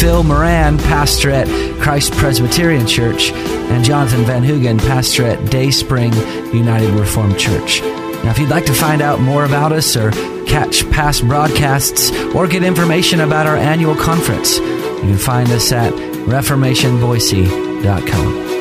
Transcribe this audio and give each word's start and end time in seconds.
Phil 0.00 0.22
Moran, 0.22 0.78
pastor 0.78 1.30
at 1.30 1.48
Christ 1.80 2.12
Presbyterian 2.12 2.86
Church, 2.86 3.32
and 3.32 3.84
Jonathan 3.84 4.24
Van 4.24 4.42
Hugen, 4.42 4.78
pastor 4.78 5.24
at 5.24 5.50
Day 5.50 5.70
Spring 5.70 6.12
United 6.52 6.90
Reformed 6.90 7.38
Church. 7.38 7.80
Now, 7.80 8.30
if 8.30 8.38
you'd 8.38 8.50
like 8.50 8.66
to 8.66 8.74
find 8.74 9.02
out 9.02 9.20
more 9.20 9.44
about 9.44 9.72
us 9.72 9.96
or 9.96 10.10
catch 10.46 10.88
past 10.90 11.26
broadcasts 11.26 12.12
or 12.34 12.46
get 12.46 12.62
information 12.62 13.20
about 13.20 13.46
our 13.46 13.56
annual 13.56 13.96
conference, 13.96 14.58
you 14.58 15.00
can 15.00 15.18
find 15.18 15.50
us 15.50 15.72
at 15.72 15.92
reformationboise.com. 15.92 18.52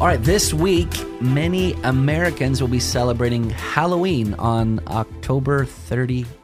All 0.00 0.06
right, 0.06 0.22
this 0.22 0.54
week, 0.54 0.88
many 1.20 1.72
Americans 1.82 2.60
will 2.60 2.68
be 2.68 2.78
celebrating 2.78 3.50
Halloween 3.50 4.34
on 4.34 4.80
October 4.86 5.64
31st. 5.64 6.37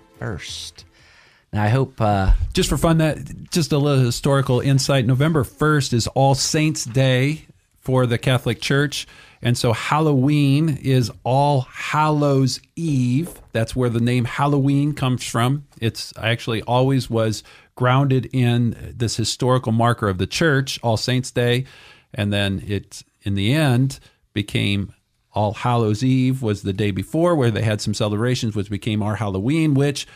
Now, 1.52 1.62
I 1.64 1.68
hope. 1.68 2.00
Uh, 2.00 2.32
just 2.52 2.68
for 2.68 2.76
fun, 2.76 2.98
that 2.98 3.50
just 3.50 3.72
a 3.72 3.78
little 3.78 4.04
historical 4.04 4.60
insight. 4.60 5.06
November 5.06 5.44
1st 5.44 5.92
is 5.92 6.06
All 6.08 6.34
Saints' 6.34 6.84
Day 6.84 7.46
for 7.78 8.06
the 8.06 8.18
Catholic 8.18 8.60
Church. 8.60 9.06
And 9.42 9.58
so 9.58 9.72
Halloween 9.74 10.78
is 10.82 11.12
All 11.22 11.62
Hallows 11.70 12.60
Eve. 12.76 13.40
That's 13.52 13.76
where 13.76 13.90
the 13.90 14.00
name 14.00 14.24
Halloween 14.24 14.94
comes 14.94 15.24
from. 15.24 15.66
It's 15.80 16.12
actually 16.16 16.62
always 16.62 17.10
was 17.10 17.44
grounded 17.74 18.30
in 18.32 18.94
this 18.96 19.16
historical 19.16 19.70
marker 19.70 20.08
of 20.08 20.18
the 20.18 20.26
church, 20.26 20.80
All 20.82 20.96
Saints' 20.96 21.30
Day. 21.30 21.66
And 22.14 22.32
then 22.32 22.64
it, 22.66 23.02
in 23.22 23.34
the 23.34 23.52
end 23.52 24.00
became 24.32 24.94
All 25.34 25.52
Hallows 25.52 26.02
Eve 26.02 26.42
was 26.42 26.62
the 26.62 26.72
day 26.72 26.90
before 26.90 27.34
where 27.34 27.50
they 27.50 27.62
had 27.62 27.80
some 27.80 27.94
celebrations, 27.94 28.54
which 28.54 28.70
became 28.70 29.02
our 29.02 29.16
Halloween, 29.16 29.74
which 29.74 30.06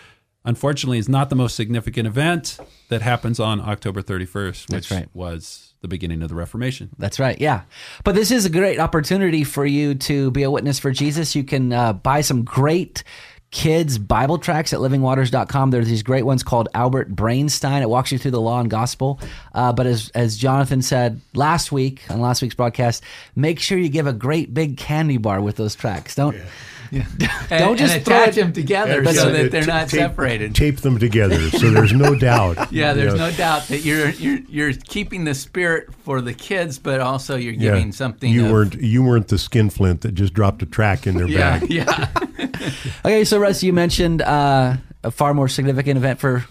unfortunately 0.44 0.98
is 0.98 1.08
not 1.08 1.28
the 1.28 1.36
most 1.36 1.56
significant 1.56 2.06
event 2.06 2.58
that 2.88 3.02
happens 3.02 3.41
on 3.41 3.61
October 3.61 4.00
31st, 4.00 4.72
which 4.72 4.91
right. 4.91 5.08
was 5.12 5.74
the 5.80 5.89
beginning 5.89 6.22
of 6.22 6.28
the 6.28 6.34
Reformation. 6.34 6.91
That's 6.98 7.19
right, 7.19 7.41
yeah. 7.41 7.62
But 8.05 8.14
this 8.14 8.30
is 8.30 8.44
a 8.44 8.50
great 8.50 8.80
opportunity 8.80 9.44
for 9.44 9.66
you 9.66 9.94
to 9.94 10.30
be 10.30 10.42
a 10.42 10.50
witness 10.50 10.78
for 10.78 10.91
Jesus. 10.91 11.36
You 11.36 11.44
can 11.44 11.72
uh, 11.72 11.92
buy 11.92 12.20
some 12.20 12.44
great 12.44 13.05
kids 13.50 13.98
Bible 13.98 14.38
tracks 14.38 14.72
at 14.72 14.80
livingwaters.com. 14.80 15.70
There's 15.70 15.88
these 15.88 16.02
great 16.02 16.24
ones 16.24 16.42
called 16.42 16.68
Albert 16.74 17.14
Brainstein. 17.14 17.82
It 17.82 17.88
walks 17.88 18.12
you 18.12 18.18
through 18.18 18.32
the 18.32 18.40
law 18.40 18.60
and 18.60 18.70
gospel. 18.70 19.20
Uh, 19.55 19.72
but 19.72 19.86
as, 19.86 20.10
as 20.14 20.36
Jonathan 20.36 20.82
said 20.82 21.20
last 21.34 21.72
week 21.72 22.02
on 22.10 22.20
last 22.20 22.42
week's 22.42 22.55
broadcast, 22.55 23.02
make 23.34 23.58
sure 23.58 23.78
you 23.78 23.88
give 23.88 24.06
a 24.06 24.12
great 24.12 24.52
big 24.52 24.77
candy 24.77 25.16
bar 25.16 25.40
with 25.40 25.56
those 25.56 25.74
tracks. 25.74 26.14
Don't. 26.14 26.36
Yeah. 26.36 26.44
Yeah. 26.90 27.06
Don't 27.50 27.77
just 27.77 27.96
attach 27.96 28.36
them 28.36 28.52
together 28.52 29.05
so 29.12 29.30
that 29.30 29.50
they're 29.50 29.66
not 29.66 29.88
tape, 29.88 30.00
separated. 30.00 30.55
Tape 30.55 30.78
them 30.78 30.98
together 30.98 31.50
so 31.50 31.70
there's 31.70 31.92
no 31.92 32.14
doubt. 32.18 32.72
yeah, 32.72 32.92
there's 32.94 33.12
you 33.12 33.18
know. 33.18 33.30
no 33.30 33.36
doubt 33.36 33.68
that 33.68 33.84
you're 33.84 34.10
you're 34.10 34.38
you're 34.48 34.72
keeping 34.72 35.24
the 35.24 35.34
spirit 35.34 35.92
for 36.05 36.20
the 36.20 36.33
kids, 36.33 36.78
but 36.78 37.00
also 37.00 37.36
you're 37.36 37.52
giving 37.52 37.86
yeah. 37.86 37.92
something. 37.92 38.33
You 38.33 38.46
of, 38.46 38.52
weren't 38.52 38.74
you 38.74 39.02
weren't 39.02 39.28
the 39.28 39.36
skinflint 39.36 40.00
that 40.00 40.12
just 40.12 40.33
dropped 40.33 40.62
a 40.62 40.66
track 40.66 41.06
in 41.06 41.16
their 41.16 41.28
yeah, 41.28 41.58
bag. 41.58 41.70
Yeah. 41.70 42.08
okay, 43.04 43.24
so 43.24 43.38
Russ, 43.38 43.62
you 43.62 43.72
mentioned 43.72 44.22
uh, 44.22 44.77
a 45.04 45.10
far 45.10 45.34
more 45.34 45.48
significant 45.48 45.96
event 45.96 46.20
for 46.20 46.45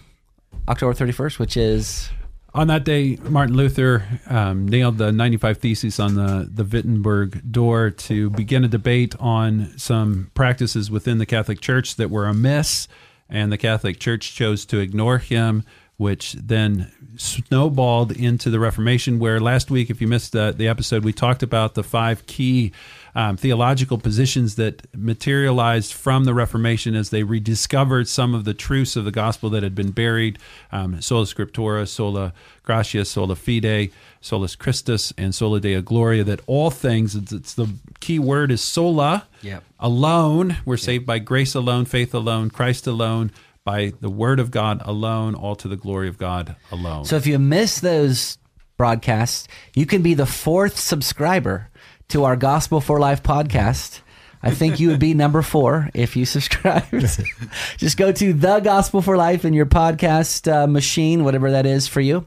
October 0.68 0.94
31st, 0.94 1.40
which 1.40 1.58
is 1.58 2.10
on 2.58 2.68
that 2.68 2.86
day, 2.86 3.18
Martin 3.22 3.56
Luther 3.56 4.04
um, 4.26 4.68
nailed 4.68 4.98
the 4.98 5.12
95 5.12 5.60
Theses 5.60 6.00
on 6.00 6.16
the, 6.16 6.50
the 6.52 6.64
Wittenberg 6.64 7.52
door 7.52 7.92
to 7.92 8.32
begin 8.32 8.64
a 8.64 8.68
debate 8.68 9.16
on 9.20 9.78
some 9.78 10.32
practices 10.34 10.90
within 10.90 11.20
the 11.20 11.28
Catholic 11.28 11.62
Church 11.62 11.98
that 11.98 12.10
were 12.10 12.26
amiss, 12.26 12.88
and 13.30 13.52
the 13.52 13.60
Catholic 13.60 14.00
Church 14.00 14.34
chose 14.34 14.66
to 14.66 14.80
ignore 14.80 15.20
him, 15.20 15.64
which 15.98 16.34
then 16.34 16.92
snowballed 17.16 18.12
into 18.12 18.52
the 18.52 18.60
Reformation. 18.60 19.18
Where 19.18 19.40
last 19.40 19.72
week, 19.72 19.90
if 19.90 20.00
you 20.00 20.08
missed 20.08 20.32
the, 20.32 20.54
the 20.56 20.68
episode, 20.68 21.04
we 21.04 21.12
talked 21.12 21.42
about 21.42 21.74
the 21.74 21.84
five 21.84 22.26
key 22.28 22.72
um, 23.16 23.36
theological 23.36 23.98
positions 23.98 24.56
that 24.56 24.86
materialized 24.96 25.92
from 25.92 26.26
the 26.26 26.36
Reformation 26.36 26.96
as 26.96 27.10
they 27.10 27.24
rediscovered 27.24 28.08
some 28.08 28.36
of 28.36 28.46
the 28.46 28.54
truths 28.54 28.96
of 28.96 29.06
the 29.06 29.12
gospel 29.12 29.50
that 29.50 29.64
had 29.64 29.74
been 29.74 29.90
buried 29.90 30.38
um, 30.72 31.02
sola 31.02 31.26
scriptura, 31.26 31.88
sola 31.88 32.32
gratia, 32.62 33.04
sola 33.04 33.36
fide, 33.36 33.92
solus 34.22 34.56
Christus, 34.56 35.12
and 35.18 35.34
sola 35.34 35.60
Deo 35.60 35.82
gloria. 35.82 36.24
That 36.24 36.42
all 36.46 36.70
things, 36.70 37.16
it's, 37.16 37.32
it's 37.32 37.54
the 37.56 37.74
key 38.00 38.20
word 38.20 38.52
is 38.52 38.62
sola, 38.62 39.26
yep. 39.42 39.64
alone. 39.80 40.58
We're 40.64 40.78
saved 40.78 41.08
by 41.08 41.18
grace 41.18 41.56
alone, 41.56 41.86
faith 41.86 42.14
alone, 42.14 42.52
Christ 42.52 42.86
alone 42.86 43.32
by 43.68 43.92
the 44.00 44.10
word 44.10 44.40
of 44.40 44.50
God 44.50 44.82
alone, 44.86 45.36
all 45.36 45.54
to 45.58 45.68
the 45.68 45.76
glory 45.76 46.08
of 46.08 46.18
God 46.18 46.56
alone. 46.72 47.04
So 47.04 47.18
if 47.18 47.28
you 47.28 47.38
miss 47.38 47.82
those 47.82 48.38
broadcasts, 48.78 49.46
you 49.76 49.86
can 49.86 50.02
be 50.02 50.14
the 50.14 50.26
fourth 50.26 50.80
subscriber 50.80 51.70
to 52.08 52.24
our 52.24 52.38
Gospel 52.38 52.80
for 52.80 52.98
Life 52.98 53.24
podcast. 53.24 54.00
I 54.42 54.52
think 54.52 54.80
you 54.80 54.88
would 54.88 55.02
be 55.02 55.14
number 55.14 55.42
four 55.42 55.90
if 55.94 56.16
you 56.16 56.24
subscribed. 56.24 56.92
Just 57.78 57.98
go 57.98 58.14
to 58.14 58.32
the 58.32 58.62
Gospel 58.62 59.02
for 59.02 59.18
Life 59.18 59.44
in 59.44 59.54
your 59.54 59.66
podcast 59.66 60.50
uh, 60.50 60.66
machine, 60.66 61.26
whatever 61.26 61.52
that 61.52 61.66
is 61.66 61.90
for 61.90 62.00
you. 62.00 62.26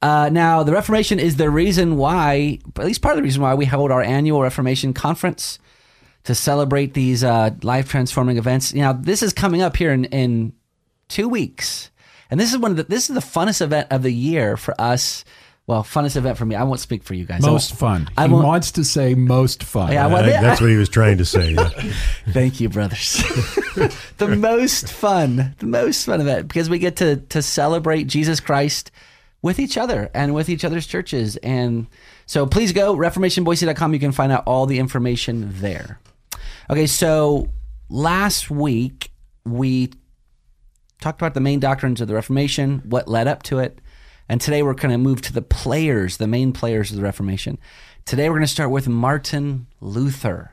Uh, 0.00 0.28
now, 0.30 0.62
the 0.62 0.70
Reformation 0.70 1.18
is 1.18 1.34
the 1.34 1.50
reason 1.50 1.96
why, 1.96 2.60
at 2.76 2.84
least 2.84 3.02
part 3.02 3.14
of 3.14 3.16
the 3.16 3.24
reason 3.24 3.42
why 3.42 3.54
we 3.54 3.64
hold 3.64 3.90
our 3.90 4.02
annual 4.02 4.40
Reformation 4.40 4.94
conference 4.94 5.58
to 6.22 6.34
celebrate 6.36 6.94
these 6.94 7.24
uh, 7.24 7.50
life 7.62 7.88
transforming 7.88 8.36
events. 8.36 8.72
Now, 8.72 8.92
this 8.92 9.20
is 9.20 9.32
coming 9.32 9.62
up 9.62 9.76
here 9.76 9.92
in, 9.92 10.04
in 10.06 10.52
two 11.08 11.28
weeks, 11.28 11.90
and 12.30 12.38
this 12.40 12.52
is 12.52 12.58
one 12.58 12.70
of 12.70 12.76
the 12.76 12.84
this 12.84 13.08
is 13.08 13.14
the 13.14 13.20
funnest 13.20 13.60
event 13.60 13.88
of 13.90 14.02
the 14.02 14.12
year 14.12 14.56
for 14.56 14.78
us 14.80 15.24
well, 15.66 15.82
funnest 15.82 16.14
event 16.14 16.38
for 16.38 16.44
me. 16.44 16.54
I 16.54 16.62
won't 16.62 16.78
speak 16.78 17.02
for 17.02 17.14
you 17.14 17.24
guys. 17.24 17.42
Most 17.42 17.74
fun. 17.74 18.08
I 18.16 18.28
he 18.28 18.32
wants 18.32 18.70
to 18.72 18.84
say 18.84 19.16
most 19.16 19.64
fun. 19.64 19.92
Yeah, 19.92 20.06
well, 20.06 20.22
that's 20.22 20.60
what 20.60 20.70
he 20.70 20.76
was 20.76 20.88
trying 20.88 21.18
to 21.18 21.24
say. 21.24 21.54
Yeah. 21.54 21.68
Thank 22.28 22.60
you, 22.60 22.68
brothers. 22.68 23.14
the 24.18 24.36
most 24.38 24.92
fun, 24.92 25.56
the 25.58 25.66
most 25.66 26.06
fun 26.06 26.20
event 26.20 26.46
because 26.46 26.70
we 26.70 26.78
get 26.78 26.96
to 26.96 27.16
to 27.16 27.42
celebrate 27.42 28.04
Jesus 28.04 28.38
Christ 28.38 28.92
with 29.42 29.58
each 29.58 29.76
other 29.76 30.08
and 30.14 30.34
with 30.34 30.48
each 30.48 30.64
other's 30.64 30.86
churches. 30.86 31.36
And 31.38 31.88
so 32.26 32.46
please 32.46 32.72
go 32.72 32.94
reformationboise.com. 32.94 33.92
You 33.92 34.00
can 34.00 34.12
find 34.12 34.30
out 34.30 34.44
all 34.46 34.66
the 34.66 34.78
information 34.78 35.48
there. 35.60 35.98
Okay, 36.70 36.86
so 36.86 37.48
last 37.88 38.52
week 38.52 39.10
we 39.44 39.90
talked 41.00 41.20
about 41.20 41.34
the 41.34 41.40
main 41.40 41.60
doctrines 41.60 42.00
of 42.00 42.08
the 42.08 42.14
Reformation, 42.14 42.82
what 42.84 43.08
led 43.08 43.28
up 43.28 43.42
to 43.44 43.58
it 43.58 43.80
and 44.28 44.40
today 44.40 44.62
we're 44.62 44.74
going 44.74 44.90
to 44.90 44.98
move 44.98 45.22
to 45.22 45.32
the 45.32 45.42
players, 45.42 46.16
the 46.16 46.26
main 46.26 46.52
players 46.52 46.90
of 46.90 46.96
the 46.96 47.02
Reformation. 47.02 47.58
Today 48.04 48.28
we're 48.28 48.36
going 48.36 48.46
to 48.46 48.52
start 48.52 48.70
with 48.70 48.88
Martin 48.88 49.68
Luther. 49.80 50.52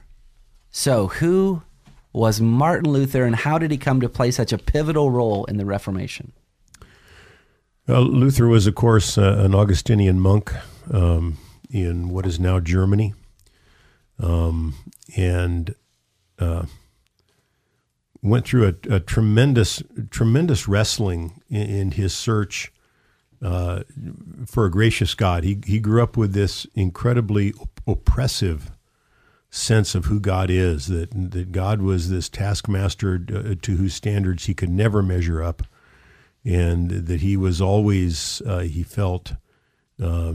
So, 0.70 1.08
who 1.08 1.64
was 2.12 2.40
Martin 2.40 2.92
Luther 2.92 3.26
and 3.26 3.36
how 3.36 3.58
did 3.58 3.72
he 3.72 3.78
come 3.78 4.00
to 4.02 4.10
play 4.10 4.30
such 4.32 4.54
a 4.54 4.58
pivotal 4.58 5.10
role 5.10 5.46
in 5.46 5.58
the 5.58 5.66
Reformation? 5.66 6.34
Well, 7.88 8.04
Luther 8.04 8.48
was, 8.48 8.68
of 8.68 8.76
course, 8.76 9.18
uh, 9.18 9.38
an 9.40 9.56
Augustinian 9.56 10.20
monk 10.20 10.54
um, 10.92 11.38
in 11.70 12.10
what 12.10 12.26
is 12.26 12.40
now 12.40 12.60
Germany. 12.60 13.14
Um, 14.20 14.76
and 15.18 15.76
uh, 16.38 16.66
went 18.24 18.48
through 18.48 18.68
a, 18.68 18.96
a, 18.96 19.00
tremendous, 19.02 19.84
tremendous 20.10 20.68
wrestling 20.68 21.42
in, 21.50 21.70
in 21.70 21.92
his 21.92 22.14
search 22.14 22.72
uh, 23.44 23.84
for 24.48 24.66
a 24.66 24.72
gracious 24.72 25.14
God. 25.14 25.44
He, 25.44 25.60
he 25.66 25.80
grew 25.80 26.02
up 26.02 26.16
with 26.16 26.34
this 26.34 26.66
incredibly 26.74 27.52
op- 27.54 27.82
oppressive 27.86 28.72
sense 29.50 29.94
of 29.94 30.06
who 30.06 30.20
God 30.20 30.50
is, 30.50 30.88
that, 30.88 31.10
that 31.32 31.52
God 31.52 31.82
was 31.82 32.10
this 32.10 32.30
taskmaster 32.30 33.24
uh, 33.30 33.56
to 33.62 33.76
whose 33.76 33.94
standards 33.94 34.46
he 34.46 34.54
could 34.54 34.70
never 34.70 35.04
measure 35.04 35.44
up, 35.44 35.64
and 36.46 36.90
that 36.90 37.22
he 37.22 37.36
was 37.36 37.62
always, 37.62 38.42
uh, 38.46 38.60
he 38.60 38.84
felt, 38.84 39.34
uh, 40.02 40.34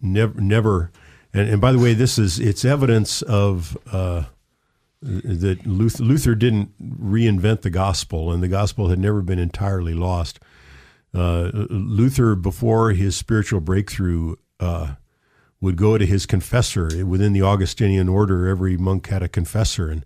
never, 0.00 0.40
never. 0.40 0.92
And, 1.34 1.48
and 1.48 1.60
by 1.60 1.72
the 1.72 1.78
way, 1.78 1.92
this 1.92 2.18
is, 2.18 2.38
it's 2.38 2.64
evidence 2.64 3.22
of, 3.22 3.76
uh, 3.92 4.24
that 5.02 5.66
Luther, 5.66 6.02
Luther 6.02 6.34
didn't 6.34 6.72
reinvent 6.80 7.62
the 7.62 7.70
gospel, 7.70 8.32
and 8.32 8.42
the 8.42 8.48
gospel 8.48 8.88
had 8.88 8.98
never 8.98 9.22
been 9.22 9.38
entirely 9.38 9.94
lost. 9.94 10.40
Uh, 11.14 11.50
Luther, 11.70 12.34
before 12.34 12.90
his 12.90 13.16
spiritual 13.16 13.60
breakthrough, 13.60 14.36
uh, 14.60 14.94
would 15.60 15.76
go 15.76 15.96
to 15.96 16.06
his 16.06 16.26
confessor. 16.26 17.04
Within 17.04 17.32
the 17.32 17.42
Augustinian 17.42 18.08
order, 18.08 18.48
every 18.48 18.76
monk 18.76 19.08
had 19.08 19.22
a 19.22 19.28
confessor, 19.28 19.88
and 19.88 20.04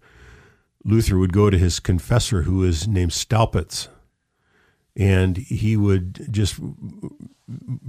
Luther 0.85 1.19
would 1.19 1.33
go 1.33 1.51
to 1.51 1.59
his 1.59 1.81
confessor, 1.81 2.43
who 2.43 2.59
was 2.59 2.87
named 2.87 3.13
Staupitz, 3.13 3.89
and 4.97 5.37
he 5.37 5.77
would 5.77 6.33
just 6.33 6.61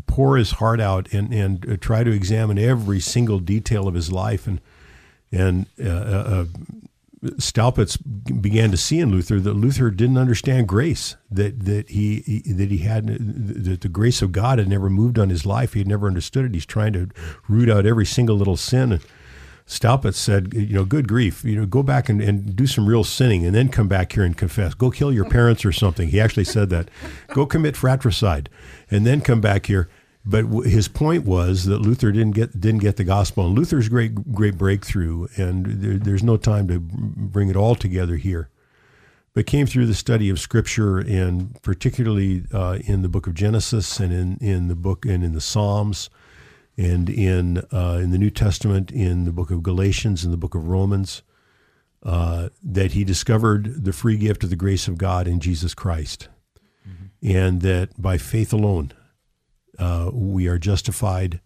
pour 0.07 0.37
his 0.37 0.51
heart 0.51 0.79
out 0.79 1.11
and, 1.11 1.33
and 1.33 1.81
try 1.81 2.03
to 2.03 2.11
examine 2.11 2.57
every 2.57 2.99
single 2.99 3.39
detail 3.39 3.87
of 3.87 3.95
his 3.95 4.11
life. 4.11 4.47
And, 4.47 4.61
and 5.31 5.65
uh, 5.83 5.89
uh, 5.89 6.45
Staupitz 7.23 7.97
began 8.41 8.71
to 8.71 8.77
see 8.77 8.99
in 8.99 9.11
Luther 9.11 9.39
that 9.39 9.53
Luther 9.53 9.91
didn't 9.91 10.17
understand 10.17 10.67
grace, 10.67 11.17
that 11.29 11.65
that 11.65 11.89
he, 11.89 12.21
he, 12.21 12.51
that 12.51 12.71
he 12.71 12.79
had 12.79 13.07
that 13.07 13.81
the 13.81 13.89
grace 13.89 14.23
of 14.23 14.31
God 14.31 14.57
had 14.57 14.67
never 14.67 14.89
moved 14.89 15.19
on 15.19 15.29
his 15.29 15.45
life. 15.45 15.73
He 15.73 15.79
had 15.79 15.87
never 15.87 16.07
understood 16.07 16.45
it. 16.45 16.53
He's 16.55 16.65
trying 16.65 16.93
to 16.93 17.09
root 17.47 17.69
out 17.69 17.85
every 17.85 18.07
single 18.07 18.35
little 18.35 18.57
sin. 18.57 18.93
And 18.93 19.01
Staupitz 19.67 20.15
said, 20.15 20.53
you 20.53 20.73
know, 20.73 20.83
good 20.83 21.07
grief, 21.07 21.45
you 21.45 21.55
know, 21.55 21.67
go 21.67 21.83
back 21.83 22.09
and, 22.09 22.21
and 22.21 22.55
do 22.55 22.65
some 22.65 22.87
real 22.87 23.03
sinning 23.03 23.45
and 23.45 23.53
then 23.53 23.69
come 23.69 23.87
back 23.87 24.11
here 24.13 24.23
and 24.23 24.35
confess. 24.35 24.73
Go 24.73 24.89
kill 24.89 25.13
your 25.13 25.29
parents 25.29 25.63
or 25.63 25.71
something. 25.71 26.09
He 26.09 26.19
actually 26.19 26.43
said 26.43 26.69
that. 26.71 26.89
Go 27.27 27.45
commit 27.45 27.77
fratricide 27.77 28.49
and 28.89 29.05
then 29.05 29.21
come 29.21 29.41
back 29.41 29.67
here 29.67 29.87
but 30.23 30.45
his 30.65 30.87
point 30.87 31.25
was 31.25 31.65
that 31.65 31.79
Luther 31.79 32.11
didn't 32.11 32.35
get 32.35 32.59
didn't 32.59 32.81
get 32.81 32.97
the 32.97 33.03
gospel, 33.03 33.47
and 33.47 33.57
Luther's 33.57 33.89
great 33.89 34.31
great 34.31 34.57
breakthrough, 34.57 35.27
and 35.35 35.65
there, 35.65 35.97
there's 35.97 36.23
no 36.23 36.37
time 36.37 36.67
to 36.67 36.79
bring 36.79 37.49
it 37.49 37.55
all 37.55 37.75
together 37.75 38.17
here, 38.17 38.49
but 39.33 39.47
came 39.47 39.65
through 39.65 39.87
the 39.87 39.95
study 39.95 40.29
of 40.29 40.39
Scripture, 40.39 40.99
and 40.99 41.59
particularly 41.63 42.43
uh, 42.53 42.77
in 42.85 43.01
the 43.01 43.09
book 43.09 43.25
of 43.25 43.33
Genesis, 43.33 43.99
and 43.99 44.13
in, 44.13 44.37
in 44.37 44.67
the 44.67 44.75
book 44.75 45.05
and 45.05 45.23
in 45.23 45.33
the 45.33 45.41
Psalms, 45.41 46.11
and 46.77 47.09
in 47.09 47.57
uh, 47.73 47.99
in 48.01 48.11
the 48.11 48.19
New 48.19 48.29
Testament, 48.29 48.91
in 48.91 49.25
the 49.25 49.31
book 49.31 49.49
of 49.49 49.63
Galatians, 49.63 50.23
in 50.23 50.29
the 50.29 50.37
book 50.37 50.53
of 50.53 50.67
Romans, 50.67 51.23
uh, 52.03 52.49
that 52.61 52.91
he 52.91 53.03
discovered 53.03 53.85
the 53.85 53.93
free 53.93 54.17
gift 54.17 54.43
of 54.43 54.51
the 54.51 54.55
grace 54.55 54.87
of 54.87 54.99
God 54.99 55.27
in 55.27 55.39
Jesus 55.39 55.73
Christ, 55.73 56.29
mm-hmm. 56.87 57.35
and 57.35 57.61
that 57.61 57.99
by 57.99 58.19
faith 58.19 58.53
alone 58.53 58.93
uh, 59.81 60.11
we 60.13 60.47
are 60.47 60.59
justified 60.59 61.41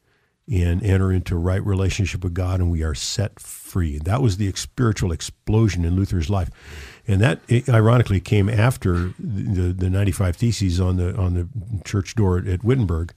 and 0.52 0.84
enter 0.84 1.12
into 1.12 1.36
right 1.38 1.66
relationship 1.66 2.24
with 2.24 2.34
God, 2.34 2.60
and 2.60 2.70
we 2.70 2.84
are 2.84 2.94
set 2.94 3.40
free. 3.40 3.98
That 3.98 4.22
was 4.22 4.38
the 4.38 4.52
spiritual 4.54 5.12
explosion 5.12 5.86
in 5.86 5.96
Luther's 5.96 6.30
life, 6.30 6.50
and 7.08 7.20
that 7.22 7.40
ironically 7.68 8.20
came 8.20 8.50
after 8.50 9.14
the, 9.18 9.74
the 9.76 9.90
95 9.90 10.36
Theses 10.36 10.80
on 10.80 10.98
the 10.98 11.16
on 11.16 11.34
the 11.34 11.48
church 11.84 12.14
door 12.16 12.38
at, 12.38 12.64
Wittenberg. 12.64 13.14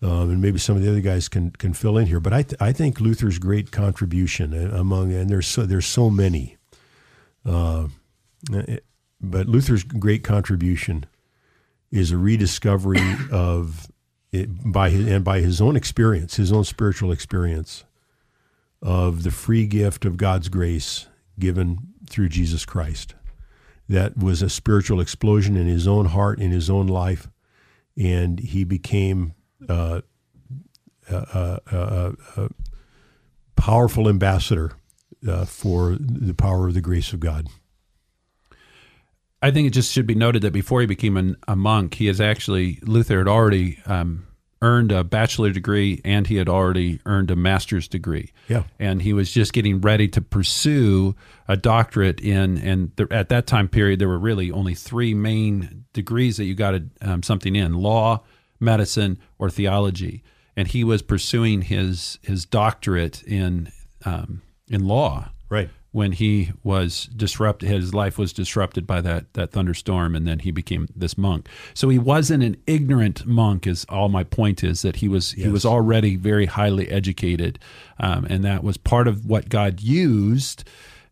Um, 0.00 0.30
and 0.30 0.42
maybe 0.42 0.58
some 0.58 0.74
of 0.74 0.82
the 0.82 0.90
other 0.90 1.00
guys 1.00 1.28
can 1.28 1.50
can 1.50 1.74
fill 1.74 1.96
in 1.98 2.06
here. 2.06 2.18
But 2.18 2.32
I 2.32 2.42
th- 2.42 2.60
I 2.60 2.72
think 2.72 3.00
Luther's 3.00 3.38
great 3.38 3.70
contribution 3.70 4.52
uh, 4.52 4.76
among 4.76 5.12
and 5.12 5.30
there's 5.30 5.46
so, 5.46 5.64
there's 5.64 5.86
so 5.86 6.10
many, 6.10 6.56
uh, 7.44 7.86
but 9.20 9.46
Luther's 9.46 9.84
great 9.84 10.24
contribution 10.24 11.06
is 11.92 12.10
a 12.10 12.16
rediscovery 12.16 13.14
of 13.30 13.91
by 14.64 14.90
his, 14.90 15.06
and 15.06 15.24
by 15.24 15.40
his 15.40 15.60
own 15.60 15.76
experience, 15.76 16.36
his 16.36 16.52
own 16.52 16.64
spiritual 16.64 17.12
experience 17.12 17.84
of 18.80 19.22
the 19.22 19.30
free 19.30 19.66
gift 19.66 20.04
of 20.04 20.16
God's 20.16 20.48
grace 20.48 21.06
given 21.38 21.78
through 22.08 22.28
Jesus 22.30 22.64
Christ. 22.64 23.14
That 23.88 24.16
was 24.16 24.42
a 24.42 24.48
spiritual 24.48 25.00
explosion 25.00 25.56
in 25.56 25.66
his 25.66 25.86
own 25.86 26.06
heart, 26.06 26.40
in 26.40 26.50
his 26.50 26.70
own 26.70 26.86
life, 26.86 27.28
and 27.96 28.40
he 28.40 28.64
became 28.64 29.34
uh, 29.68 30.00
a, 31.10 31.16
a, 31.16 31.60
a, 31.76 32.42
a, 32.42 32.48
powerful 33.54 34.08
ambassador 34.08 34.72
uh, 35.28 35.44
for 35.44 35.96
the 35.98 36.34
power 36.34 36.66
of 36.68 36.74
the 36.74 36.80
grace 36.80 37.12
of 37.12 37.20
God. 37.20 37.48
I 39.42 39.50
think 39.50 39.66
it 39.66 39.70
just 39.70 39.92
should 39.92 40.06
be 40.06 40.14
noted 40.14 40.42
that 40.42 40.52
before 40.52 40.80
he 40.80 40.86
became 40.86 41.16
an, 41.16 41.36
a 41.48 41.56
monk, 41.56 41.94
he 41.94 42.06
has 42.06 42.20
actually 42.20 42.78
Luther 42.82 43.18
had 43.18 43.28
already 43.28 43.80
um, 43.86 44.26
earned 44.62 44.92
a 44.92 45.02
bachelor 45.02 45.50
degree 45.50 46.00
and 46.04 46.28
he 46.28 46.36
had 46.36 46.48
already 46.48 47.00
earned 47.04 47.32
a 47.32 47.36
master's 47.36 47.88
degree. 47.88 48.32
Yeah, 48.48 48.62
and 48.78 49.02
he 49.02 49.12
was 49.12 49.32
just 49.32 49.52
getting 49.52 49.80
ready 49.80 50.06
to 50.08 50.20
pursue 50.20 51.16
a 51.48 51.56
doctorate 51.56 52.20
in. 52.20 52.56
And 52.56 52.92
the, 52.94 53.08
at 53.10 53.28
that 53.30 53.48
time 53.48 53.68
period, 53.68 53.98
there 53.98 54.08
were 54.08 54.18
really 54.18 54.52
only 54.52 54.74
three 54.74 55.12
main 55.12 55.86
degrees 55.92 56.36
that 56.36 56.44
you 56.44 56.54
got 56.54 56.80
um, 57.00 57.24
something 57.24 57.56
in: 57.56 57.74
law, 57.74 58.22
medicine, 58.60 59.18
or 59.38 59.50
theology. 59.50 60.22
And 60.56 60.68
he 60.68 60.84
was 60.84 61.02
pursuing 61.02 61.62
his 61.62 62.20
his 62.22 62.46
doctorate 62.46 63.24
in 63.24 63.72
um, 64.04 64.42
in 64.68 64.86
law. 64.86 65.30
Right 65.48 65.68
when 65.92 66.12
he 66.12 66.50
was 66.64 67.04
disrupted 67.14 67.68
his 67.68 67.94
life 67.94 68.18
was 68.18 68.32
disrupted 68.32 68.86
by 68.86 69.00
that 69.00 69.32
that 69.34 69.52
thunderstorm 69.52 70.16
and 70.16 70.26
then 70.26 70.40
he 70.40 70.50
became 70.50 70.88
this 70.96 71.16
monk 71.16 71.48
so 71.74 71.88
he 71.88 71.98
wasn't 71.98 72.42
an 72.42 72.56
ignorant 72.66 73.24
monk 73.26 73.66
is 73.66 73.84
all 73.88 74.08
my 74.08 74.24
point 74.24 74.64
is 74.64 74.82
that 74.82 74.96
he 74.96 75.08
was 75.08 75.34
yes. 75.34 75.44
he 75.44 75.52
was 75.52 75.64
already 75.64 76.16
very 76.16 76.46
highly 76.46 76.88
educated 76.90 77.58
um, 78.00 78.24
and 78.24 78.44
that 78.44 78.64
was 78.64 78.76
part 78.76 79.06
of 79.06 79.26
what 79.26 79.48
god 79.48 79.80
used 79.80 80.64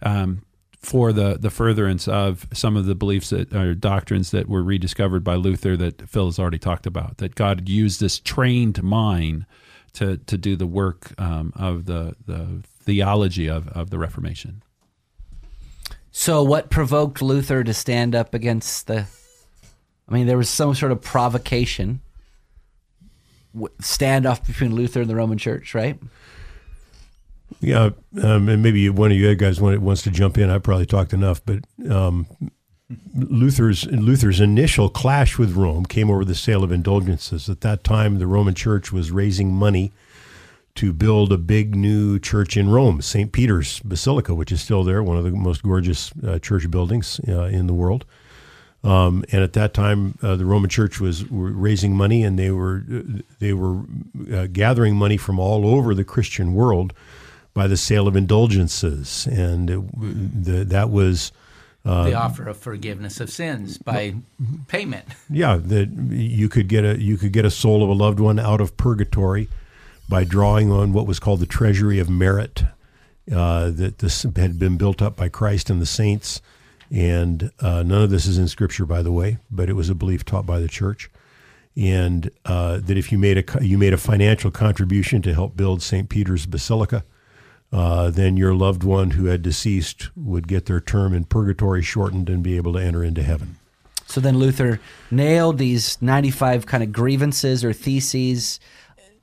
um, 0.03 0.43
for 0.81 1.13
the 1.13 1.37
the 1.39 1.51
furtherance 1.51 2.09
of 2.09 2.47
some 2.53 2.75
of 2.75 2.87
the 2.87 2.95
beliefs 2.95 3.31
that 3.31 3.53
or 3.55 3.75
doctrines 3.75 4.31
that 4.31 4.49
were 4.49 4.63
rediscovered 4.63 5.23
by 5.23 5.35
Luther 5.35 5.77
that 5.77 6.09
Phil 6.09 6.25
has 6.25 6.39
already 6.39 6.59
talked 6.59 6.87
about 6.87 7.19
that 7.19 7.35
God 7.35 7.69
used 7.69 8.01
this 8.01 8.19
trained 8.19 8.83
mind 8.83 9.45
to 9.93 10.17
to 10.17 10.39
do 10.39 10.57
the 10.57 10.67
work 10.67 11.13
um, 11.21 11.53
of 11.55 11.85
the 11.85 12.17
the 12.27 12.63
theology 12.65 13.49
of, 13.49 13.69
of 13.69 13.91
the 13.91 13.99
Reformation. 13.99 14.63
So, 16.13 16.43
what 16.43 16.71
provoked 16.71 17.23
Luther 17.23 17.63
to 17.63 17.73
stand 17.73 18.15
up 18.15 18.35
against 18.35 18.87
the? 18.87 19.07
I 20.09 20.13
mean, 20.13 20.27
there 20.27 20.37
was 20.37 20.49
some 20.49 20.75
sort 20.75 20.91
of 20.91 21.01
provocation, 21.01 22.01
standoff 23.81 24.45
between 24.45 24.75
Luther 24.75 25.03
and 25.03 25.11
the 25.11 25.15
Roman 25.15 25.39
Church, 25.39 25.75
right? 25.75 25.99
Yeah, 27.61 27.91
um, 28.23 28.49
and 28.49 28.63
maybe 28.63 28.89
one 28.89 29.13
of 29.13 29.17
you 29.17 29.35
guys 29.35 29.61
wants 29.61 30.03
to 30.03 30.11
jump 30.11 30.39
in. 30.39 30.51
I've 30.51 30.63
probably 30.63 30.87
talked 30.87 31.13
enough, 31.13 31.43
but 31.45 31.61
um, 31.91 32.27
Luther's 33.15 33.87
Luther's 33.87 34.41
initial 34.41 34.89
clash 34.89 35.39
with 35.39 35.55
Rome 35.55 35.85
came 35.85 36.11
over 36.11 36.25
the 36.25 36.35
sale 36.35 36.65
of 36.65 36.73
indulgences. 36.73 37.49
At 37.49 37.61
that 37.61 37.85
time, 37.85 38.19
the 38.19 38.27
Roman 38.27 38.55
Church 38.55 38.93
was 38.93 39.11
raising 39.11 39.53
money 39.53 39.93
to 40.77 40.93
build 40.93 41.33
a 41.33 41.39
big 41.39 41.75
new 41.75 42.19
church 42.19 42.57
in 42.57 42.71
Rome, 42.71 43.03
St. 43.03 43.33
Peter's 43.33 43.81
Basilica, 43.81 44.35
which 44.35 44.53
is 44.53 44.61
still 44.61 44.85
there, 44.85 45.03
one 45.03 45.17
of 45.17 45.25
the 45.25 45.31
most 45.31 45.63
gorgeous 45.63 46.13
uh, 46.27 46.39
church 46.39 46.71
buildings 46.71 47.21
uh, 47.29 47.45
in 47.45 47.67
the 47.67 47.75
world. 47.75 48.05
Um, 48.83 49.25
and 49.31 49.43
at 49.43 49.53
that 49.55 49.75
time, 49.75 50.17
uh, 50.23 50.37
the 50.37 50.47
Roman 50.47 50.71
Church 50.71 51.01
was 51.01 51.31
raising 51.31 51.95
money, 51.95 52.23
and 52.23 52.39
they 52.39 52.51
were 52.51 52.83
they 53.39 53.53
were 53.53 53.83
uh, 54.33 54.47
gathering 54.51 54.97
money 54.97 55.19
from 55.19 55.39
all 55.39 55.67
over 55.67 55.95
the 55.95 56.05
Christian 56.05 56.55
world 56.55 56.95
by 57.53 57.67
the 57.67 57.77
sale 57.77 58.09
of 58.09 58.17
indulgences, 58.17 59.27
and 59.27 59.69
it, 59.69 60.45
the, 60.45 60.65
that 60.65 60.89
was 60.89 61.31
uh, 61.85 62.05
the 62.05 62.15
offer 62.15 62.49
of 62.49 62.57
forgiveness 62.57 63.21
of 63.21 63.29
sins 63.29 63.77
by 63.77 64.15
payment. 64.69 65.05
Yeah, 65.29 65.57
that 65.57 65.91
you 66.09 66.49
could 66.49 66.69
get 66.69 66.85
a 66.85 66.99
you 66.99 67.19
could 67.19 67.33
get 67.33 67.45
a 67.45 67.51
soul 67.51 67.83
of 67.83 67.91
a 67.91 67.95
loved 67.95 68.21
one 68.21 68.39
out 68.39 68.63
of 68.63 68.79
purgatory 68.79 69.49
by 70.11 70.25
drawing 70.25 70.71
on 70.71 70.93
what 70.93 71.07
was 71.07 71.21
called 71.21 71.41
the 71.41 71.47
treasury 71.47 71.99
of 72.01 72.11
merit 72.11 72.65
uh, 73.33 73.71
that 73.71 73.99
this 73.99 74.25
had 74.25 74.59
been 74.59 74.77
built 74.77 75.01
up 75.01 75.17
by 75.17 75.29
Christ 75.29 75.71
and 75.71 75.81
the 75.81 75.87
saints. 75.87 76.43
And 76.91 77.53
uh, 77.61 77.85
none 77.85 78.03
of 78.03 78.11
this 78.11 78.27
is 78.27 78.37
in 78.37 78.49
Scripture, 78.49 78.85
by 78.85 79.03
the 79.03 79.13
way, 79.13 79.39
but 79.51 79.71
it 79.71 79.75
was 79.75 79.89
a 79.89 79.95
belief 79.95 80.25
taught 80.25 80.45
by 80.45 80.59
the 80.59 80.69
church. 80.69 81.09
And 81.77 82.31
uh, 82.45 82.79
that 82.79 82.99
if 82.99 83.13
you 83.13 83.19
made 83.19 83.39
a 83.39 83.65
you 83.65 83.79
made 83.79 83.93
a 83.93 83.97
financial 83.97 84.51
contribution 84.51 85.23
to 85.23 85.33
help 85.33 85.57
build 85.57 85.81
St. 85.81 86.09
Peter's 86.09 86.45
Basilica, 86.45 87.05
uh, 87.73 88.11
then 88.11 88.37
your 88.37 88.55
loved 88.55 88.83
one 88.83 89.13
who 89.13 89.27
had 89.27 89.43
deceased 89.43 90.11
would 90.17 90.49
get 90.49 90.67
their 90.67 90.81
term 90.81 91.15
in 91.15 91.25
purgatory 91.25 91.83
shortened 91.83 92.29
and 92.29 92.43
be 92.43 92.57
able 92.57 92.73
to 92.73 92.81
enter 92.81 93.05
into 93.05 93.23
heaven. 93.23 93.57
So 94.07 94.21
then 94.21 94.39
Luther 94.39 94.81
nailed 95.13 95.59
these 95.59 96.03
95 96.03 96.67
kind 96.67 96.83
of 96.83 96.91
grievances 96.91 97.65
or 97.65 97.73
theses 97.73 98.59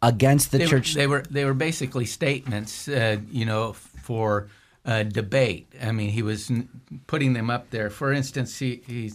against 0.02 0.52
the 0.52 0.60
they, 0.60 0.66
church. 0.66 0.94
They 0.94 1.08
were 1.08 1.24
they 1.30 1.46
were 1.46 1.54
basically 1.54 2.06
statements, 2.06 2.88
uh, 2.88 3.18
you 3.32 3.46
know, 3.46 3.74
for 3.74 4.50
uh, 4.86 5.04
debate. 5.04 5.68
I 5.82 5.92
mean, 5.92 6.10
he 6.10 6.22
was 6.22 6.52
putting 7.08 7.34
them 7.34 7.50
up 7.50 7.70
there. 7.72 7.90
For 7.90 8.14
instance, 8.14 8.58
he 8.60 8.82
he 8.88 9.12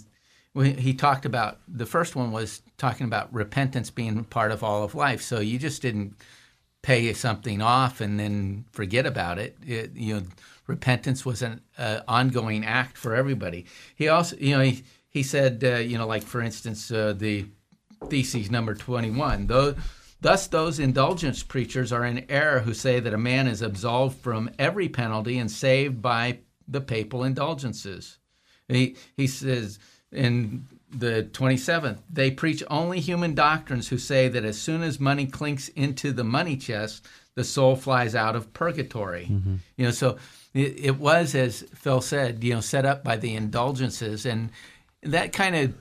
he 0.55 0.93
talked 0.95 1.25
about 1.25 1.61
the 1.67 1.87
first 1.87 2.15
one 2.15 2.31
was 2.31 2.63
talking 2.77 3.07
about 3.07 3.33
repentance 3.33 3.91
being 3.91 4.25
part 4.25 4.53
of 4.53 4.63
all 4.63 4.83
of 4.83 4.95
life. 4.95 5.23
So 5.23 5.41
you 5.41 5.59
just 5.59 5.81
didn't 5.81 6.15
pay 6.83 7.13
something 7.13 7.63
off 7.63 8.01
and 8.01 8.19
then 8.19 8.65
forget 8.73 9.07
about 9.07 9.39
it. 9.39 9.57
it 9.65 9.97
you 9.97 10.15
know, 10.15 10.23
repentance 10.67 11.25
was 11.25 11.41
an 11.41 11.61
uh, 11.79 12.01
ongoing 12.07 12.67
act 12.67 12.99
for 12.99 13.15
everybody. 13.15 13.65
He 13.95 14.09
also, 14.09 14.37
you 14.37 14.57
know, 14.57 14.63
he 14.63 14.85
he 15.09 15.23
said, 15.23 15.63
uh, 15.65 15.77
you 15.77 15.97
know, 15.97 16.07
like 16.07 16.23
for 16.23 16.43
instance, 16.43 16.91
uh, 16.91 17.15
the 17.17 17.47
theses 18.09 18.51
number 18.51 18.75
twenty 18.75 19.11
one. 19.11 19.47
Those 19.47 19.77
Thus, 20.23 20.47
those 20.47 20.79
indulgence 20.79 21.43
preachers 21.43 21.93
are 21.93 22.05
in 22.05 22.31
error 22.31 22.61
who 22.61 22.75
say 22.75 23.01
that 23.01 23.13
a 23.13 23.19
man 23.19 23.49
is 23.49 23.61
absolved 23.61 24.19
from 24.21 24.51
every 24.57 24.89
penalty 24.89 25.37
and 25.37 25.51
saved 25.51 26.01
by 26.01 26.39
the 26.69 26.81
papal 26.81 27.25
indulgences. 27.25 28.19
He, 28.69 28.97
he 29.17 29.27
says 29.27 29.81
in 30.13 30.67
the 30.89 31.29
27th, 31.33 31.99
they 32.09 32.31
preach 32.31 32.63
only 32.71 33.01
human 33.01 33.35
doctrines 33.35 33.89
who 33.89 33.99
say 33.99 34.29
that 34.29 34.45
as 34.45 34.61
soon 34.61 34.83
as 34.83 35.01
money 35.01 35.27
clinks 35.27 35.67
into 35.71 36.13
the 36.13 36.23
money 36.23 36.57
chest, 36.57 37.05
the 37.35 37.43
soul 37.43 37.75
flies 37.75 38.15
out 38.15 38.37
of 38.37 38.53
purgatory. 38.53 39.27
Mm-hmm. 39.29 39.57
You 39.77 39.87
know, 39.87 39.91
so 39.91 40.19
it, 40.55 40.85
it, 40.85 40.99
was, 40.99 41.35
as 41.35 41.63
Phil 41.75 42.01
said, 42.01 42.45
you 42.45 42.55
know, 42.55 42.61
set 42.61 42.87
up 42.87 43.03
by 43.03 43.17
the 43.17 43.35
indulgences, 43.35 44.25
and 44.25 44.51
that 45.03 45.33
kind 45.33 45.57
of 45.57 45.75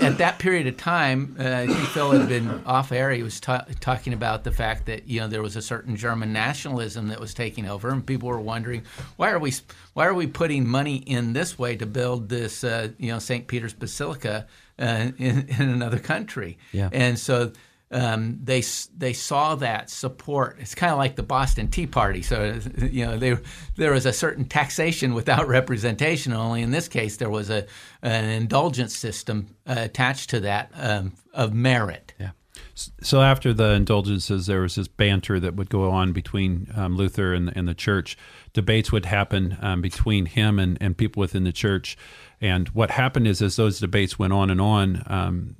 at 0.00 0.18
that 0.18 0.38
period 0.38 0.66
of 0.66 0.76
time, 0.76 1.36
uh, 1.38 1.42
I 1.42 1.66
think 1.66 1.78
Phil 1.88 2.10
had 2.10 2.28
been 2.28 2.62
off 2.66 2.92
air. 2.92 3.10
He 3.10 3.22
was 3.22 3.40
ta- 3.40 3.64
talking 3.80 4.12
about 4.12 4.44
the 4.44 4.50
fact 4.50 4.86
that 4.86 5.08
you 5.08 5.20
know 5.20 5.28
there 5.28 5.42
was 5.42 5.56
a 5.56 5.62
certain 5.62 5.96
German 5.96 6.32
nationalism 6.32 7.08
that 7.08 7.20
was 7.20 7.32
taking 7.32 7.66
over, 7.68 7.90
and 7.90 8.04
people 8.04 8.28
were 8.28 8.40
wondering 8.40 8.82
why 9.16 9.30
are 9.30 9.38
we 9.38 9.52
why 9.94 10.06
are 10.06 10.14
we 10.14 10.26
putting 10.26 10.66
money 10.66 10.96
in 10.96 11.32
this 11.32 11.58
way 11.58 11.76
to 11.76 11.86
build 11.86 12.28
this 12.28 12.62
uh, 12.62 12.88
you 12.98 13.10
know 13.10 13.18
St. 13.18 13.46
Peter's 13.46 13.74
Basilica 13.74 14.46
uh, 14.78 15.12
in, 15.18 15.48
in 15.48 15.68
another 15.68 15.98
country? 15.98 16.58
Yeah. 16.72 16.90
And 16.92 17.18
so 17.18 17.52
um, 17.92 18.38
they 18.42 18.62
they 18.96 19.12
saw 19.12 19.54
that 19.56 19.90
support. 19.90 20.56
It's 20.58 20.74
kind 20.74 20.92
of 20.92 20.98
like 20.98 21.16
the 21.16 21.22
Boston 21.22 21.68
Tea 21.68 21.86
Party. 21.86 22.22
So 22.22 22.58
you 22.78 23.06
know 23.06 23.18
they, 23.18 23.36
there 23.76 23.92
was 23.92 24.06
a 24.06 24.12
certain 24.12 24.46
taxation 24.46 25.14
without 25.14 25.46
representation. 25.58 26.32
Only 26.32 26.62
in 26.62 26.70
this 26.70 26.88
case 26.88 27.18
there 27.18 27.30
was 27.30 27.50
a 27.50 27.66
an 28.02 28.24
indulgence 28.24 28.96
system 28.96 29.54
uh, 29.66 29.74
attached 29.78 30.30
to 30.30 30.40
that 30.40 30.72
um, 30.74 31.12
of 31.34 31.52
merit. 31.52 32.14
Yeah. 32.18 32.30
So 32.74 33.20
after 33.20 33.52
the 33.52 33.72
indulgences, 33.72 34.46
there 34.46 34.62
was 34.62 34.76
this 34.76 34.88
banter 34.88 35.38
that 35.38 35.54
would 35.56 35.68
go 35.68 35.90
on 35.90 36.12
between 36.12 36.68
um, 36.74 36.96
Luther 36.96 37.34
and, 37.34 37.54
and, 37.54 37.68
the 37.68 37.74
church. 37.74 38.16
Debates 38.54 38.90
would 38.90 39.04
happen 39.04 39.58
um, 39.60 39.82
between 39.82 40.24
him 40.24 40.58
and, 40.58 40.78
and 40.80 40.96
people 40.96 41.20
within 41.20 41.44
the 41.44 41.52
church. 41.52 41.98
And 42.40 42.68
what 42.68 42.90
happened 42.90 43.28
is, 43.28 43.42
as 43.42 43.56
those 43.56 43.78
debates 43.78 44.18
went 44.18 44.32
on 44.32 44.48
and 44.48 44.60
on, 44.60 45.02
um, 45.06 45.56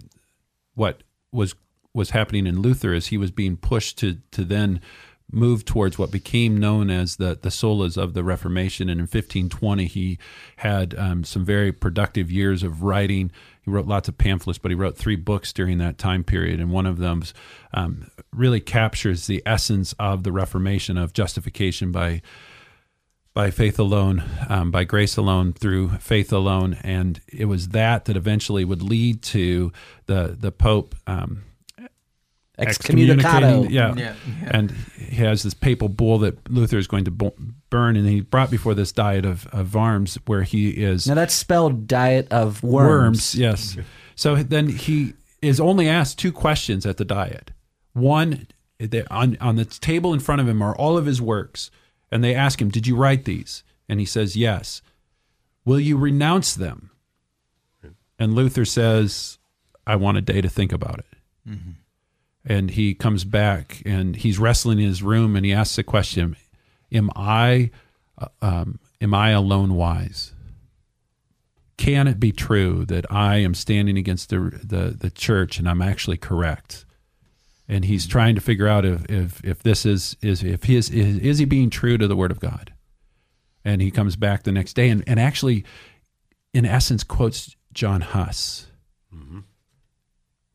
what 0.75 1.03
was 1.33 1.55
was 1.95 2.11
happening 2.11 2.47
in 2.47 2.61
Luther 2.61 2.93
as 2.95 3.09
he 3.09 3.19
was 3.19 3.31
being 3.31 3.57
pushed 3.57 3.99
to 3.99 4.19
to 4.33 4.45
then 4.45 4.81
move 5.33 5.65
towards 5.65 5.99
what 5.99 6.11
became 6.11 6.59
known 6.59 6.91
as 6.91 7.17
the 7.17 7.39
the 7.41 7.49
solas 7.49 7.97
of 7.97 8.15
the 8.15 8.23
Reformation. 8.23 8.89
And 8.89 9.01
in 9.01 9.05
1520, 9.05 9.87
he 9.87 10.19
had 10.57 10.95
um, 10.97 11.25
some 11.25 11.45
very 11.45 11.73
productive 11.73 12.31
years 12.31 12.63
of 12.63 12.83
writing. 12.83 13.33
He 13.63 13.71
wrote 13.71 13.87
lots 13.87 14.09
of 14.09 14.19
pamphlets, 14.19 14.59
but 14.59 14.71
he 14.71 14.75
wrote 14.75 14.97
three 14.97 15.17
books 15.17 15.53
during 15.53 15.79
that 15.79 15.99
time 15.99 16.23
period, 16.25 16.61
and 16.61 16.71
one 16.71 16.87
of 16.87 16.99
them 16.99 17.23
um, 17.73 18.11
really 18.33 18.61
captures 18.61 19.27
the 19.27 19.43
essence 19.47 19.95
of 19.99 20.23
the 20.23 20.33
Reformation 20.33 20.99
of 20.99 21.13
justification 21.13 21.93
by 21.93 22.23
by 23.35 23.51
faith 23.51 23.79
alone, 23.79 24.23
um, 24.51 24.71
by 24.71 24.85
grace 24.85 25.17
alone, 25.17 25.55
through 25.55 25.89
faith 26.01 26.31
alone, 26.33 26.77
and 26.83 27.23
it 27.27 27.47
was 27.47 27.69
that 27.69 28.05
that 28.05 28.17
eventually 28.17 28.65
would 28.65 28.83
lead 28.83 29.23
to 29.23 29.73
the 30.07 30.37
the 30.39 30.53
Pope 30.53 30.95
um, 31.07 31.45
excommunicado. 32.59 33.69
Yeah. 33.71 33.95
Yeah, 33.97 34.15
yeah. 34.27 34.49
And 34.51 34.71
he 34.71 35.17
has 35.17 35.43
this 35.43 35.55
papal 35.55 35.89
bull 35.89 36.19
that 36.19 36.51
Luther 36.51 36.79
is 36.79 36.87
going 36.87 37.05
to 37.05 37.11
burn, 37.71 37.97
and 37.97 38.07
he 38.07 38.21
brought 38.21 38.51
before 38.51 38.75
this 38.75 38.93
diet 38.93 39.25
of, 39.25 39.47
of 39.49 39.75
Worms, 39.75 40.19
where 40.27 40.43
he 40.43 40.71
is. 40.71 41.07
Now 41.07 41.15
that's 41.15 41.35
spelled 41.35 41.87
diet 41.87 42.29
of 42.31 42.63
worms. 42.63 43.35
Worms, 43.35 43.35
yes. 43.35 43.77
So 44.15 44.37
then 44.37 44.69
he 44.69 45.15
is 45.41 45.61
only 45.61 45.89
asked 45.89 46.19
two 46.19 46.33
questions 46.33 46.87
at 46.87 46.97
the 46.97 47.05
diet. 47.05 47.51
One, 47.95 48.47
on, 49.11 49.37
on 49.41 49.57
the 49.57 49.65
table 49.65 50.13
in 50.13 50.21
front 50.21 50.41
of 50.41 50.49
him 50.49 50.63
are 50.63 50.77
all 50.77 50.97
of 50.97 51.07
his 51.07 51.21
works, 51.21 51.71
and 52.11 52.23
they 52.23 52.35
ask 52.35 52.61
him, 52.61 52.71
Did 52.71 52.87
you 52.87 52.97
write 52.97 53.25
these? 53.25 53.65
And 53.89 54.01
he 54.01 54.07
says, 54.07 54.37
Yes. 54.37 54.83
Will 55.65 55.81
you 55.81 55.97
renounce 55.97 56.55
them? 56.55 56.91
And 58.19 58.35
Luther 58.35 58.65
says, 58.65 59.39
I 59.87 59.97
want 59.97 60.19
a 60.19 60.21
day 60.21 60.41
to 60.41 60.49
think 60.49 60.73
about 60.73 60.99
it. 60.99 61.17
Mm-hmm 61.49 61.71
and 62.45 62.71
he 62.71 62.95
comes 62.95 63.25
back 63.25 63.83
and 63.85 64.17
he's 64.17 64.39
wrestling 64.39 64.79
in 64.79 64.87
his 64.87 65.03
room 65.03 65.37
and 65.37 65.47
he 65.47 65.53
asks 65.53 65.77
the 65.77 65.83
question 65.83 66.37
am 66.93 67.11
i 67.17 67.71
uh, 68.19 68.29
um, 68.41 68.79
am 69.01 69.15
i 69.15 69.31
alone 69.31 69.75
wise? 69.75 70.33
Can 71.77 72.07
it 72.07 72.21
be 72.21 72.33
true 72.33 72.85
that 72.87 73.11
i 73.11 73.37
am 73.37 73.55
standing 73.55 73.97
against 73.97 74.31
the, 74.31 74.61
the, 74.63 74.97
the 74.99 75.11
church 75.11 75.59
and 75.59 75.69
i'm 75.69 75.83
actually 75.83 76.17
correct? 76.17 76.85
And 77.69 77.85
he's 77.85 78.07
trying 78.07 78.35
to 78.35 78.41
figure 78.41 78.69
out 78.69 78.85
if, 78.85 79.09
if, 79.09 79.45
if 79.45 79.63
this 79.63 79.87
is, 79.87 80.17
is 80.21 80.43
if 80.43 80.65
he 80.65 80.77
is, 80.77 80.91
is, 80.91 81.19
is 81.19 81.39
he 81.39 81.45
being 81.45 81.71
true 81.71 81.97
to 81.97 82.07
the 82.07 82.17
word 82.17 82.31
of 82.31 82.41
god? 82.41 82.73
And 83.65 83.81
he 83.81 83.91
comes 83.91 84.17
back 84.17 84.43
the 84.43 84.53
next 84.53 84.75
day 84.75 84.89
and, 84.89 85.05
and 85.07 85.21
actually 85.21 85.65
in 86.53 86.67
essence 86.67 87.05
quotes 87.05 87.57
john 87.73 88.01
huss. 88.01 88.67
Mm-hmm 89.15 89.41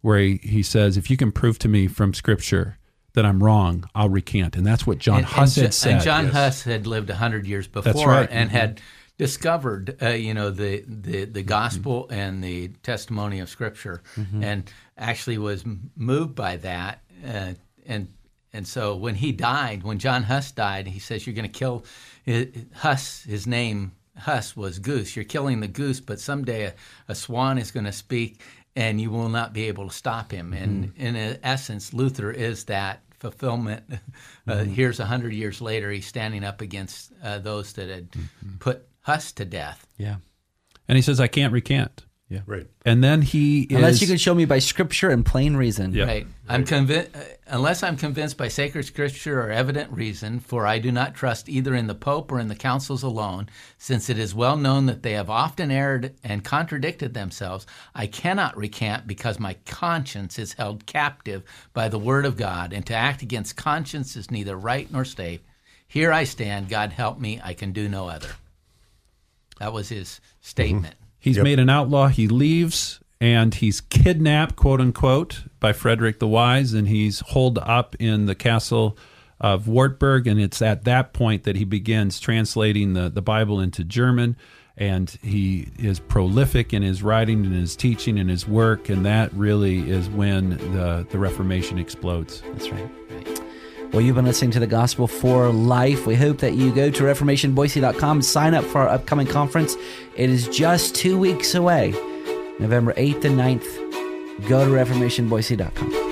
where 0.08 0.20
he, 0.20 0.40
he 0.42 0.64
says, 0.64 0.96
if 0.96 1.10
you 1.10 1.18
can 1.18 1.34
prove 1.34 1.60
to 1.60 1.68
me 1.68 1.86
from 1.86 2.14
Scripture 2.14 2.78
that 3.12 3.26
I'm 3.26 3.44
wrong, 3.44 3.90
I'll 3.94 4.08
recant. 4.08 4.56
And 4.56 4.66
that's 4.66 4.88
what 4.88 5.00
John 5.00 5.18
and, 5.18 5.26
Huss 5.26 5.58
and, 5.58 5.66
had 5.66 5.74
said. 5.74 5.94
And 5.96 6.02
John 6.02 6.26
yes. 6.26 6.34
Huss 6.34 6.64
had 6.64 6.88
lived 6.88 7.10
100 7.10 7.46
years 7.46 7.68
before 7.68 8.08
right. 8.08 8.30
and 8.32 8.50
mm-hmm. 8.50 8.58
had 8.58 8.82
discovered, 9.18 9.98
uh, 10.02 10.12
you 10.12 10.34
know, 10.34 10.50
the, 10.50 10.86
the, 10.88 11.26
the 11.26 11.44
gospel 11.44 12.04
mm-hmm. 12.04 12.14
and 12.14 12.42
the 12.42 12.70
testimony 12.84 13.42
of 13.42 13.50
Scripture 13.50 14.02
mm-hmm. 14.16 14.42
and 14.42 14.72
actually 14.98 15.38
was 15.38 15.66
moved 15.98 16.36
by 16.36 16.56
that. 16.56 17.02
Uh, 17.28 17.56
and 17.86 18.08
and 18.54 18.66
so 18.66 18.96
when 18.96 19.16
he 19.16 19.34
died, 19.34 19.84
when 19.84 20.00
John 20.00 20.24
Huss 20.24 20.54
died, 20.54 20.88
he 20.88 21.00
says, 21.00 21.28
You're 21.28 21.36
going 21.36 21.52
to 21.52 21.60
kill 21.60 21.84
Huss, 22.76 23.24
his 23.24 23.46
name 23.46 23.92
Huss 24.18 24.56
was 24.56 24.80
goose. 24.80 25.16
You're 25.16 25.26
killing 25.26 25.60
the 25.60 25.68
goose, 25.68 26.00
but 26.00 26.20
someday 26.20 26.66
a, 26.66 26.74
a 27.08 27.16
swan 27.16 27.58
is 27.58 27.72
going 27.72 27.86
to 27.86 27.92
speak 27.92 28.42
and 28.78 29.02
you 29.02 29.10
will 29.10 29.28
not 29.28 29.54
be 29.54 29.68
able 29.68 29.90
to 29.90 29.94
stop 29.94 30.32
him. 30.32 30.54
And 30.54 30.94
mm-hmm. 30.94 31.18
in 31.18 31.40
essence, 31.42 31.94
Luther 31.94 32.32
is 32.32 32.66
that 32.66 33.02
fulfillment. 33.18 33.84
Uh, 34.48 34.60
mm-hmm. 34.60 34.72
Here's 34.72 35.02
a 35.02 35.06
hundred 35.06 35.34
years 35.34 35.60
later, 35.60 35.92
he's 35.92 36.08
standing 36.08 36.46
up 36.46 36.62
against 36.62 37.12
uh, 37.22 37.38
those 37.38 37.74
that 37.74 37.90
had 37.90 38.10
mm-hmm. 38.12 38.56
put 38.60 38.88
Huss 39.02 39.34
to 39.34 39.44
death. 39.44 39.86
Yeah, 39.98 40.16
and 40.88 40.96
he 40.96 41.02
says, 41.02 41.20
"I 41.20 41.28
can't 41.28 41.52
recant." 41.52 42.06
Yeah. 42.30 42.42
Right. 42.46 42.68
And 42.84 43.02
then 43.02 43.22
he 43.22 43.68
unless 43.70 44.02
you 44.02 44.08
can 44.08 44.18
show 44.18 44.36
me 44.36 44.44
by 44.44 44.60
scripture 44.60 45.10
and 45.10 45.26
plain 45.26 45.56
reason. 45.56 45.94
Yeah. 45.94 46.06
Right. 46.06 46.28
I'm 46.50 46.66
convinced 46.66 47.16
uh, 47.16 47.22
unless 47.48 47.84
I'm 47.84 47.96
convinced 47.96 48.36
by 48.36 48.50
sacred 48.50 48.84
scripture 48.84 49.40
or 49.40 49.50
evident 49.50 49.94
reason, 49.94 50.42
for 50.42 50.68
I 50.68 50.80
do 50.80 50.92
not 50.92 51.16
trust 51.16 51.48
either 51.48 51.74
in 51.74 51.88
the 51.88 51.96
pope 51.96 52.30
or 52.30 52.40
in 52.40 52.50
the 52.50 52.56
councils 52.56 53.02
alone, 53.02 53.48
since 53.78 54.10
it 54.10 54.20
is 54.20 54.36
well 54.36 54.58
known 54.58 54.88
that 54.88 55.04
they 55.04 55.14
have 55.14 55.30
often 55.30 55.72
erred 55.72 56.16
and 56.22 56.44
contradicted 56.44 57.14
themselves. 57.14 57.66
I 57.96 58.08
cannot 58.08 58.58
recant 58.58 59.08
because 59.08 59.40
my 59.40 59.56
conscience 59.66 60.38
is 60.38 60.54
held 60.54 60.86
captive 60.86 61.44
by 61.72 61.88
the 61.88 62.00
word 62.00 62.26
of 62.26 62.36
God, 62.36 62.74
and 62.74 62.86
to 62.88 62.94
act 62.94 63.22
against 63.22 63.56
conscience 63.56 64.18
is 64.18 64.32
neither 64.32 64.58
right 64.58 64.92
nor 64.92 65.06
safe. 65.06 65.40
Here 65.88 66.12
I 66.12 66.26
stand, 66.26 66.68
God 66.68 66.92
help 66.92 67.20
me, 67.20 67.40
I 67.42 67.54
can 67.54 67.72
do 67.72 67.88
no 67.88 68.10
other. 68.10 68.32
That 69.60 69.72
was 69.72 69.88
his 69.88 70.20
statement. 70.42 70.96
Mm-hmm. 70.96 71.07
He's 71.20 71.38
yep. 71.38 71.44
made 71.44 71.60
an 71.60 71.70
outlaw. 71.70 72.08
He 72.08 72.28
leaves 72.28 73.00
and 73.20 73.54
he's 73.54 73.82
kidnapped, 73.82 74.56
quote 74.56 74.80
unquote, 74.80 75.44
by 75.60 75.74
Frederick 75.74 76.20
the 76.20 76.28
Wise, 76.28 76.74
and 76.74 76.88
he's 76.88 77.22
holed 77.22 77.58
up 77.58 77.96
in 78.00 78.28
the 78.28 78.36
castle 78.36 78.98
of 79.40 79.68
Wartburg. 79.68 80.28
And 80.28 80.40
it's 80.40 80.62
at 80.62 80.84
that 80.86 81.14
point 81.14 81.44
that 81.44 81.56
he 81.56 81.66
begins 81.66 82.20
translating 82.20 82.94
the, 82.94 83.10
the 83.10 83.22
Bible 83.22 83.60
into 83.60 83.84
German. 83.84 84.38
And 84.80 85.10
he 85.24 85.70
is 85.80 86.00
prolific 86.00 86.72
in 86.72 86.84
his 86.84 87.02
writing 87.02 87.44
and 87.46 87.56
his 87.56 87.76
teaching 87.76 88.20
and 88.20 88.30
his 88.30 88.48
work. 88.48 88.90
And 88.90 89.04
that 89.08 89.34
really 89.34 89.90
is 89.90 90.08
when 90.08 90.52
the, 90.52 91.08
the 91.10 91.18
Reformation 91.18 91.80
explodes. 91.80 92.44
That's 92.54 92.70
right. 92.70 93.37
Well, 93.94 94.02
you've 94.02 94.16
been 94.16 94.26
listening 94.26 94.52
to 94.52 94.60
the 94.60 94.68
Gospel 94.68 95.08
for 95.08 95.50
Life. 95.50 96.06
We 96.06 96.16
hope 96.16 96.40
that 96.40 96.54
you 96.54 96.74
go 96.74 96.92
to 96.92 97.04
ReformationBoise.com, 97.04 98.22
sign 98.22 98.54
up 98.54 98.64
for 98.66 98.82
our 98.82 98.90
upcoming 98.90 99.28
conference. 99.28 99.76
It 100.16 100.30
is 100.30 100.48
just 100.50 100.94
two 100.94 101.18
weeks 101.18 101.56
away, 101.56 101.92
November 102.60 102.94
8th 102.94 103.24
and 103.26 103.40
9th. 103.40 104.48
Go 104.48 104.66
to 104.66 104.72
ReformationBoise.com. 104.72 106.07